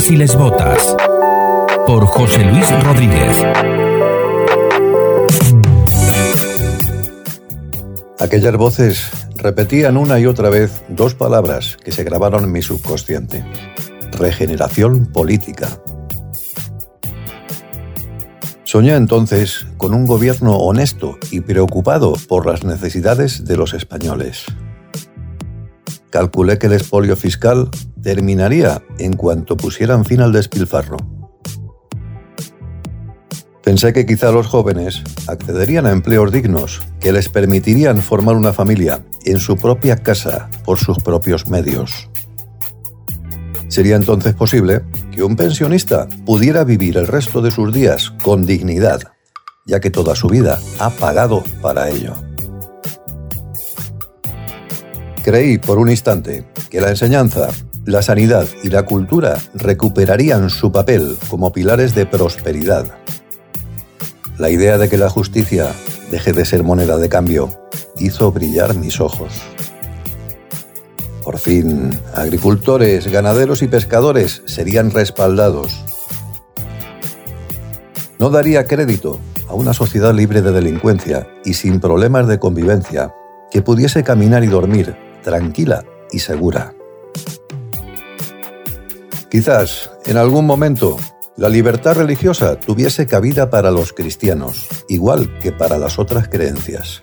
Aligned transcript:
Arabas 0.00 0.10
y 0.10 0.16
les 0.16 0.34
Botas 0.34 0.96
por 1.86 2.06
José 2.06 2.44
Luis 2.44 2.84
Rodríguez. 2.84 3.36
Aquellas 8.18 8.56
voces 8.56 9.10
repetían 9.36 9.96
una 9.96 10.18
y 10.18 10.26
otra 10.26 10.48
vez 10.48 10.82
dos 10.88 11.14
palabras 11.14 11.76
que 11.84 11.92
se 11.92 12.04
grabaron 12.04 12.44
en 12.44 12.52
mi 12.52 12.62
subconsciente. 12.62 13.44
Regeneración 14.12 15.06
política. 15.06 15.68
Soñé 18.64 18.94
entonces 18.94 19.66
con 19.76 19.92
un 19.92 20.06
gobierno 20.06 20.56
honesto 20.56 21.18
y 21.30 21.40
preocupado 21.40 22.14
por 22.28 22.46
las 22.46 22.64
necesidades 22.64 23.44
de 23.44 23.56
los 23.56 23.74
españoles. 23.74 24.46
Calculé 26.10 26.58
que 26.58 26.66
el 26.66 26.72
expolio 26.72 27.16
fiscal 27.16 27.68
terminaría 28.02 28.82
en 28.98 29.12
cuanto 29.12 29.56
pusieran 29.56 30.04
fin 30.04 30.20
al 30.20 30.32
despilfarro. 30.32 30.96
Pensé 33.62 33.92
que 33.92 34.06
quizá 34.06 34.32
los 34.32 34.46
jóvenes 34.46 35.02
accederían 35.28 35.86
a 35.86 35.92
empleos 35.92 36.32
dignos 36.32 36.80
que 36.98 37.12
les 37.12 37.28
permitirían 37.28 38.02
formar 38.02 38.34
una 38.34 38.52
familia 38.52 39.04
en 39.24 39.38
su 39.38 39.56
propia 39.56 39.96
casa 39.96 40.50
por 40.64 40.78
sus 40.78 40.98
propios 40.98 41.46
medios. 41.46 42.10
Sería 43.68 43.94
entonces 43.94 44.34
posible 44.34 44.82
que 45.12 45.22
un 45.22 45.36
pensionista 45.36 46.08
pudiera 46.26 46.64
vivir 46.64 46.96
el 46.96 47.06
resto 47.06 47.40
de 47.40 47.52
sus 47.52 47.72
días 47.72 48.10
con 48.24 48.44
dignidad, 48.44 49.02
ya 49.66 49.78
que 49.78 49.90
toda 49.90 50.16
su 50.16 50.28
vida 50.28 50.58
ha 50.80 50.90
pagado 50.90 51.44
para 51.62 51.88
ello. 51.88 52.14
Creí 55.22 55.58
por 55.58 55.78
un 55.78 55.90
instante 55.90 56.46
que 56.70 56.80
la 56.80 56.88
enseñanza, 56.88 57.48
la 57.84 58.00
sanidad 58.00 58.46
y 58.62 58.70
la 58.70 58.84
cultura 58.84 59.36
recuperarían 59.52 60.48
su 60.48 60.72
papel 60.72 61.18
como 61.28 61.52
pilares 61.52 61.94
de 61.94 62.06
prosperidad. 62.06 62.86
La 64.38 64.48
idea 64.48 64.78
de 64.78 64.88
que 64.88 64.96
la 64.96 65.10
justicia 65.10 65.74
deje 66.10 66.32
de 66.32 66.46
ser 66.46 66.62
moneda 66.62 66.96
de 66.96 67.10
cambio 67.10 67.50
hizo 67.98 68.32
brillar 68.32 68.74
mis 68.74 68.98
ojos. 68.98 69.42
Por 71.22 71.38
fin, 71.38 71.90
agricultores, 72.14 73.06
ganaderos 73.08 73.60
y 73.60 73.68
pescadores 73.68 74.42
serían 74.46 74.90
respaldados. 74.90 75.84
No 78.18 78.30
daría 78.30 78.64
crédito 78.64 79.20
a 79.48 79.52
una 79.52 79.74
sociedad 79.74 80.14
libre 80.14 80.40
de 80.40 80.52
delincuencia 80.52 81.28
y 81.44 81.54
sin 81.54 81.78
problemas 81.78 82.26
de 82.26 82.38
convivencia 82.38 83.14
que 83.50 83.60
pudiese 83.60 84.02
caminar 84.02 84.44
y 84.44 84.46
dormir 84.46 85.09
tranquila 85.22 85.84
y 86.10 86.18
segura. 86.18 86.74
Quizás, 89.30 89.90
en 90.06 90.16
algún 90.16 90.44
momento, 90.44 90.96
la 91.36 91.48
libertad 91.48 91.94
religiosa 91.94 92.58
tuviese 92.58 93.06
cabida 93.06 93.48
para 93.48 93.70
los 93.70 93.92
cristianos, 93.92 94.66
igual 94.88 95.38
que 95.38 95.52
para 95.52 95.78
las 95.78 95.98
otras 95.98 96.28
creencias. 96.28 97.00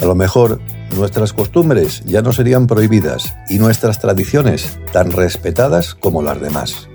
A 0.00 0.04
lo 0.04 0.14
mejor 0.14 0.60
nuestras 0.96 1.32
costumbres 1.32 2.02
ya 2.04 2.22
no 2.22 2.32
serían 2.32 2.66
prohibidas 2.66 3.34
y 3.48 3.58
nuestras 3.58 3.98
tradiciones 3.98 4.78
tan 4.92 5.10
respetadas 5.10 5.94
como 5.94 6.22
las 6.22 6.40
demás. 6.40 6.88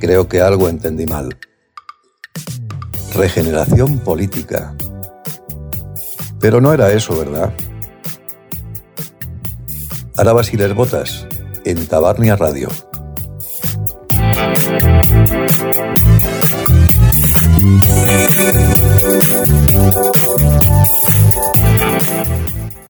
Creo 0.00 0.28
que 0.28 0.40
algo 0.40 0.68
entendí 0.68 1.06
mal. 1.06 1.36
Regeneración 3.14 3.98
política. 4.00 4.74
Pero 6.40 6.60
no 6.60 6.72
era 6.72 6.92
eso, 6.92 7.16
¿verdad? 7.16 7.52
Arabas 10.18 10.52
y 10.52 10.56
les 10.56 10.74
botas 10.74 11.28
en 11.64 11.86
Tabarnia 11.86 12.34
Radio. 12.34 12.68